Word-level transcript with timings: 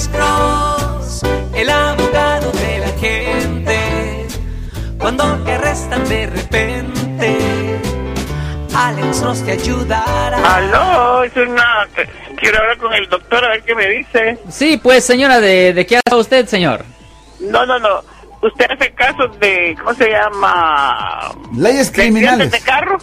Alex 0.00 0.08
Cross, 0.16 1.22
el 1.54 1.68
abogado 1.68 2.50
de 2.52 2.78
la 2.78 2.88
gente. 2.98 4.26
Cuando 4.98 5.24
te 5.44 5.52
arrestan 5.52 6.08
de 6.08 6.26
repente, 6.26 7.38
Alex 8.74 9.20
Cross 9.20 9.44
te 9.44 9.52
ayudará. 9.52 10.56
Aló, 10.56 11.22
es 11.24 11.36
una... 11.36 11.86
Quiero 12.36 12.60
hablar 12.60 12.78
con 12.78 12.94
el 12.94 13.10
doctor 13.10 13.44
a 13.44 13.48
ver 13.50 13.62
qué 13.62 13.74
me 13.74 13.88
dice. 13.90 14.38
Sí, 14.48 14.78
pues 14.82 15.04
señora, 15.04 15.38
¿de, 15.38 15.74
de 15.74 15.84
qué 15.84 16.00
habla 16.02 16.18
usted, 16.18 16.46
señor? 16.46 16.82
No, 17.38 17.66
no, 17.66 17.78
no. 17.78 18.00
¿Usted 18.40 18.70
hace 18.70 18.92
casos 18.92 19.38
de... 19.38 19.76
¿Cómo 19.78 19.92
se 19.92 20.08
llama? 20.08 21.30
Leyes 21.54 21.92
¿De 21.92 22.00
criminales. 22.00 22.50
de 22.52 22.60
carro? 22.60 22.96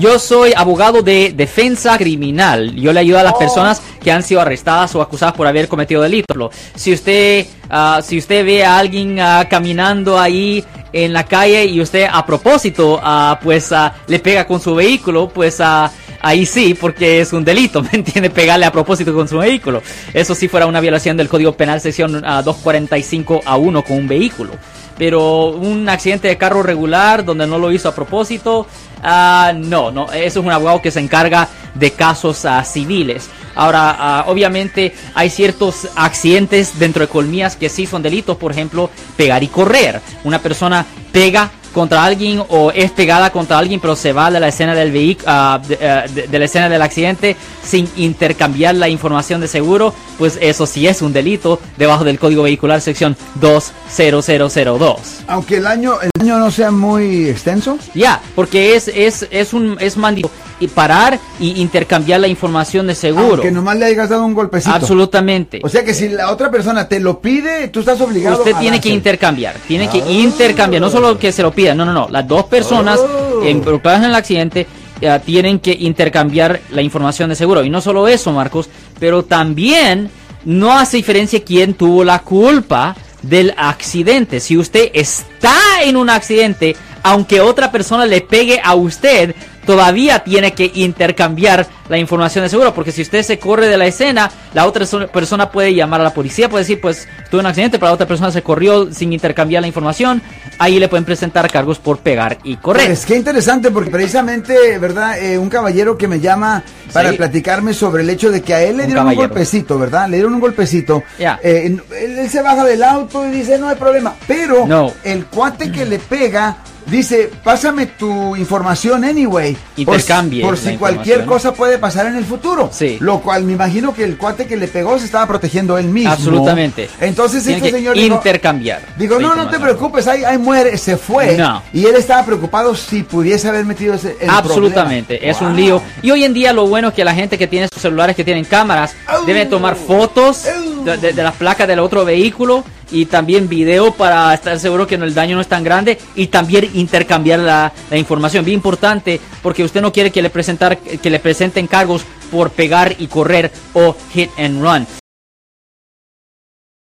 Yo 0.00 0.18
soy 0.18 0.52
abogado 0.56 1.02
de 1.02 1.32
defensa 1.36 1.96
criminal. 1.98 2.74
Yo 2.74 2.92
le 2.92 2.98
ayudo 2.98 3.20
a 3.20 3.22
las 3.22 3.34
Oh. 3.34 3.38
personas 3.38 3.80
que 4.02 4.12
han 4.12 4.22
sido 4.22 4.40
arrestadas 4.40 4.94
o 4.94 5.02
acusadas 5.02 5.34
por 5.34 5.46
haber 5.46 5.68
cometido 5.68 6.02
delitos. 6.02 6.36
Si 6.74 6.92
usted, 6.92 7.46
ah, 7.70 8.00
si 8.04 8.18
usted 8.18 8.44
ve 8.44 8.64
a 8.64 8.78
alguien 8.78 9.18
ah, 9.20 9.46
caminando 9.48 10.18
ahí 10.18 10.64
en 10.92 11.12
la 11.12 11.24
calle 11.24 11.64
y 11.64 11.80
usted 11.80 12.06
a 12.10 12.24
propósito, 12.26 13.00
ah, 13.02 13.38
pues 13.42 13.70
le 14.06 14.18
pega 14.18 14.46
con 14.46 14.60
su 14.60 14.74
vehículo, 14.74 15.28
pues 15.28 15.60
ah, 15.60 15.90
ahí 16.20 16.44
sí, 16.44 16.74
porque 16.78 17.20
es 17.20 17.32
un 17.32 17.44
delito, 17.44 17.82
¿me 17.92 17.92
entiende? 17.92 18.30
Pegarle 18.30 18.66
a 18.66 18.72
propósito 18.72 19.14
con 19.14 19.28
su 19.28 19.38
vehículo. 19.38 19.82
Eso 20.12 20.34
sí 20.34 20.48
fuera 20.48 20.66
una 20.66 20.80
violación 20.80 21.16
del 21.16 21.28
Código 21.28 21.52
Penal 21.52 21.80
sección 21.80 22.22
ah, 22.24 22.42
245 22.42 23.42
a 23.44 23.56
1 23.56 23.84
con 23.84 23.96
un 23.98 24.08
vehículo. 24.08 24.52
Pero 24.98 25.46
un 25.48 25.88
accidente 25.88 26.28
de 26.28 26.36
carro 26.36 26.62
regular 26.62 27.24
donde 27.24 27.46
no 27.46 27.58
lo 27.58 27.72
hizo 27.72 27.88
a 27.88 27.94
propósito, 27.94 28.66
no, 29.02 29.90
no, 29.90 30.12
eso 30.12 30.40
es 30.40 30.44
un 30.44 30.50
abogado 30.50 30.80
que 30.82 30.90
se 30.90 31.00
encarga 31.00 31.48
de 31.74 31.90
casos 31.92 32.44
ah, 32.44 32.64
civiles. 32.64 33.28
Ahora, 33.54 33.96
ah, 33.98 34.24
obviamente 34.28 34.94
hay 35.14 35.28
ciertos 35.30 35.88
accidentes 35.96 36.78
dentro 36.78 37.00
de 37.02 37.08
colmillas 37.08 37.56
que 37.56 37.68
sí 37.68 37.86
son 37.86 38.02
delitos, 38.02 38.36
por 38.36 38.52
ejemplo, 38.52 38.90
pegar 39.16 39.42
y 39.42 39.48
correr. 39.48 40.00
Una 40.24 40.38
persona 40.40 40.84
pega 41.12 41.50
contra 41.72 42.04
alguien 42.04 42.42
o 42.50 42.70
es 42.70 42.90
pegada 42.90 43.30
contra 43.32 43.56
alguien 43.56 43.80
pero 43.80 43.96
se 43.96 44.12
va 44.12 44.30
de 44.30 44.38
la 44.38 44.48
escena 44.48 44.74
del 44.74 44.92
vehículo 44.92 45.32
de, 45.66 45.78
eh, 45.80 46.02
de- 46.14 46.26
de 46.28 46.38
la 46.38 46.44
escena 46.44 46.68
del 46.68 46.82
accidente 46.82 47.34
sin 47.64 47.88
intercambiar 47.96 48.74
la 48.74 48.90
información 48.90 49.40
de 49.40 49.48
seguro 49.48 49.94
pues 50.18 50.36
eso 50.42 50.66
sí 50.66 50.86
es 50.86 51.00
un 51.00 51.14
delito 51.14 51.58
debajo 51.78 52.04
del 52.04 52.18
código 52.18 52.42
vehicular 52.42 52.82
sección 52.82 53.16
20002 53.40 55.20
Aunque 55.26 55.56
el 55.56 55.66
año, 55.66 55.94
el 56.02 56.10
año 56.20 56.38
no 56.38 56.50
sea 56.50 56.70
muy 56.70 57.28
extenso. 57.30 57.78
ya 57.94 58.20
porque 58.34 58.76
es 58.76 58.88
es 58.88 59.26
es 59.30 59.54
un 59.54 59.76
es 59.80 59.96
mandito 59.96 60.30
y 60.62 60.68
parar 60.68 61.18
y 61.40 61.60
intercambiar 61.60 62.20
la 62.20 62.28
información 62.28 62.86
de 62.86 62.94
seguro 62.94 63.34
Aunque 63.34 63.50
nomás 63.50 63.76
le 63.76 63.86
hayas 63.86 64.08
dado 64.08 64.24
un 64.24 64.34
golpecito. 64.34 64.74
absolutamente 64.74 65.60
O 65.64 65.68
sea 65.68 65.84
que 65.84 65.92
si 65.94 66.08
la 66.08 66.30
otra 66.30 66.50
persona 66.50 66.88
te 66.88 67.00
lo 67.00 67.20
pide, 67.20 67.68
tú 67.68 67.80
estás 67.80 68.00
obligado 68.00 68.38
Usted 68.38 68.54
a 68.54 68.60
tiene 68.60 68.80
que 68.80 68.88
intercambiar, 68.90 69.56
tiene 69.66 69.88
que 69.88 70.00
Ah. 70.02 70.10
intercambiar, 70.10 70.80
no 70.80 70.90
solo 70.90 71.18
que 71.18 71.32
se 71.32 71.42
lo 71.42 71.50
pida, 71.50 71.74
no, 71.74 71.84
no, 71.84 71.92
no, 71.92 72.08
las 72.08 72.26
dos 72.26 72.44
personas 72.44 72.98
Oh. 73.00 73.44
involucradas 73.44 74.00
en 74.00 74.06
el 74.10 74.14
accidente 74.14 74.66
eh, 75.00 75.20
tienen 75.26 75.58
que 75.58 75.72
intercambiar 75.72 76.60
la 76.70 76.80
información 76.80 77.28
de 77.28 77.34
seguro. 77.34 77.64
Y 77.64 77.70
no 77.70 77.80
solo 77.80 78.06
eso, 78.06 78.30
Marcos, 78.32 78.68
pero 79.00 79.24
también 79.24 80.10
no 80.44 80.72
hace 80.78 80.98
diferencia 80.98 81.42
quién 81.44 81.74
tuvo 81.74 82.04
la 82.04 82.20
culpa 82.20 82.94
del 83.22 83.52
accidente. 83.56 84.38
Si 84.38 84.56
usted 84.56 84.90
está 84.94 85.54
en 85.84 85.96
un 85.96 86.08
accidente, 86.08 86.76
aunque 87.02 87.40
otra 87.40 87.70
persona 87.72 88.06
le 88.06 88.20
pegue 88.20 88.60
a 88.62 88.74
usted, 88.74 89.34
todavía 89.66 90.20
tiene 90.24 90.52
que 90.54 90.70
intercambiar 90.74 91.66
la 91.88 91.96
información 91.98 92.42
de 92.44 92.48
seguro, 92.48 92.74
porque 92.74 92.90
si 92.90 93.02
usted 93.02 93.22
se 93.22 93.38
corre 93.38 93.68
de 93.68 93.76
la 93.76 93.86
escena, 93.86 94.30
la 94.54 94.66
otra 94.66 94.84
so- 94.86 95.06
persona 95.08 95.50
puede 95.52 95.72
llamar 95.74 96.00
a 96.00 96.04
la 96.04 96.14
policía, 96.14 96.48
puede 96.48 96.64
decir, 96.64 96.80
pues 96.80 97.06
tuve 97.30 97.40
un 97.40 97.46
accidente, 97.46 97.78
pero 97.78 97.88
la 97.90 97.94
otra 97.94 98.06
persona 98.08 98.32
se 98.32 98.42
corrió 98.42 98.92
sin 98.92 99.12
intercambiar 99.12 99.60
la 99.60 99.68
información, 99.68 100.20
ahí 100.58 100.78
le 100.80 100.88
pueden 100.88 101.04
presentar 101.04 101.48
cargos 101.50 101.78
por 101.78 101.98
pegar 101.98 102.38
y 102.42 102.56
correr. 102.56 102.86
Pues 102.86 103.06
qué 103.06 103.14
interesante, 103.16 103.70
porque 103.70 103.90
precisamente, 103.90 104.78
¿verdad? 104.78 105.18
Eh, 105.22 105.38
un 105.38 105.48
caballero 105.48 105.96
que 105.96 106.08
me 106.08 106.18
llama 106.18 106.64
para 106.92 107.10
Sí. 107.10 107.16
platicarme 107.16 107.72
sobre 107.72 108.02
el 108.02 108.10
hecho 108.10 108.30
de 108.32 108.42
que 108.42 108.54
a 108.54 108.62
él 108.62 108.76
le 108.78 108.82
Un 108.84 108.88
dieron 108.88 109.06
un 109.08 109.14
golpecito, 109.14 109.78
¿verdad? 109.78 110.08
Le 110.08 110.16
dieron 110.16 110.34
un 110.34 110.40
golpecito. 110.40 111.02
Ya. 111.18 111.38
Eh, 111.42 111.62
él, 111.66 111.82
él 112.18 112.28
se 112.30 112.42
baja 112.42 112.64
del 112.64 112.82
auto 112.82 113.24
y 113.26 113.30
dice, 113.30 113.58
no 113.58 113.68
hay 113.68 113.76
problema. 113.76 114.14
Pero 114.26 114.66
No. 114.66 114.92
el 115.04 115.26
cuate 115.26 115.70
que 115.70 115.84
le 115.84 115.98
pega 116.00 116.56
dice, 116.92 117.30
pásame 117.42 117.86
tu 117.86 118.36
información 118.36 119.04
anyway. 119.04 119.54
Por 119.54 119.60
Intercambie 119.96 120.42
Por, 120.42 120.54
la 120.62 120.70
si 120.70 120.76
cualquier 120.76 121.24
cosa 121.24 121.52
puede 121.54 121.78
pasar 121.78 122.06
en 122.06 122.16
el 122.16 122.24
futuro. 122.24 122.70
Sí. 122.72 122.98
Lo 123.00 123.20
cual 123.20 123.42
me 123.44 123.54
imagino 123.54 123.94
que 123.94 124.04
el 124.04 124.16
cuate 124.16 124.46
que 124.46 124.56
le 124.56 124.68
pegó 124.68 124.98
se 124.98 125.06
estaba 125.06 125.26
protegiendo 125.26 125.78
él 125.78 125.86
mismo. 125.86 126.12
Absolutamente. 126.12 126.88
Entonces 127.00 127.42
Tiene 127.42 127.58
este 127.66 127.70
señor 127.78 127.96
intercambiar. 127.96 128.82
Digo, 128.96 129.18
no, 129.18 129.34
no 129.34 129.48
te 129.48 129.58
preocupes, 129.58 130.06
ahí, 130.06 130.22
ahí 130.24 130.38
muere, 130.38 130.76
se 130.78 130.96
fue. 130.96 131.36
No. 131.36 131.62
Y 131.72 131.86
él 131.86 131.96
estaba 131.96 132.24
preocupado 132.24 132.74
si 132.76 133.02
pudiese 133.02 133.48
haber 133.48 133.64
metido 133.64 133.94
ese. 133.94 134.16
el 134.20 134.30
Absolutamente, 134.30 135.16
problema. 135.16 135.32
es 135.36 135.40
un 135.42 135.56
lío. 135.56 135.82
Y 136.02 136.10
hoy 136.10 136.24
en 136.24 136.34
día 136.34 136.52
lo 136.52 136.66
bueno 136.66 136.88
es 136.88 136.94
que 136.94 137.04
la 137.04 137.14
gente 137.14 137.38
que 137.38 137.46
tiene 137.46 137.68
sus 137.72 137.80
celulares 137.82 138.14
que 138.14 138.24
tienen 138.24 138.44
cámaras 138.44 138.94
debe 139.26 139.46
tomar 139.46 139.74
fotos 139.76 140.44
de, 140.84 140.96
de- 140.98 141.12
de 141.12 141.22
las 141.22 141.34
placas 141.34 141.66
del 141.66 141.78
otro 141.78 142.04
vehículo 142.04 142.64
y 142.92 143.06
también 143.06 143.48
video 143.48 143.92
para 143.92 144.32
estar 144.34 144.58
seguro 144.60 144.86
que 144.86 144.96
no- 144.98 145.04
el 145.04 145.14
daño 145.14 145.34
no 145.36 145.42
es 145.42 145.48
tan 145.48 145.64
grande 145.64 145.98
y 146.14 146.26
también 146.28 146.70
intercambiar 146.74 147.38
la, 147.40 147.72
la 147.90 147.96
información. 147.96 148.44
Bien 148.44 148.56
importante 148.58 149.20
porque 149.42 149.64
usted 149.64 149.80
no 149.80 149.92
quiere 149.92 150.10
que 150.12 150.22
le 150.22 150.30
presentar 150.30 150.78
que 150.78 151.10
le 151.10 151.18
presenten 151.18 151.66
cargos 151.66 152.02
por 152.30 152.50
pegar 152.50 152.94
y 152.98 153.06
correr 153.08 153.50
o 153.74 153.96
hit 154.12 154.30
and 154.38 154.62
run. 154.62 154.86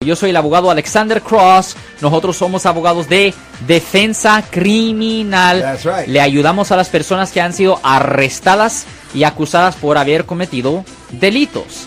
Yo 0.04 0.16
soy 0.16 0.30
el 0.30 0.36
abogado 0.36 0.68
Alexander 0.68 1.22
Cross. 1.22 1.76
Nosotros 2.00 2.36
somos 2.36 2.66
abogados 2.66 3.08
de 3.08 3.32
defensa 3.69 4.42
criminal. 4.50 5.78
Right. 5.84 6.08
Le 6.08 6.20
ayudamos 6.20 6.72
a 6.72 6.76
las 6.76 6.88
personas 6.88 7.30
que 7.30 7.40
han 7.40 7.52
sido 7.52 7.78
arrestadas 7.84 8.84
y 9.14 9.22
acusadas 9.22 9.76
por 9.76 9.98
haber 9.98 10.24
cometido 10.26 10.84
delitos. 11.12 11.86